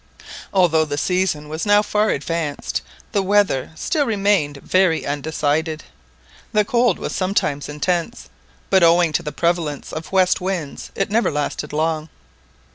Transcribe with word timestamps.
Although 0.51 0.85
the 0.85 0.97
season 0.97 1.47
was 1.47 1.63
now 1.63 1.83
far 1.83 2.09
advanced, 2.09 2.81
the 3.11 3.21
weather 3.21 3.69
still 3.75 4.03
remained 4.07 4.57
very 4.57 5.05
undecided. 5.05 5.83
The 6.53 6.65
cold 6.65 6.97
was 6.97 7.13
sometimes 7.13 7.69
intense, 7.69 8.27
but 8.71 8.81
owing 8.81 9.13
to 9.13 9.21
the 9.21 9.31
prevalence 9.31 9.93
of 9.93 10.11
west 10.11 10.41
winds 10.41 10.89
it 10.95 11.11
never 11.11 11.29
lasted 11.29 11.71
long. 11.71 12.09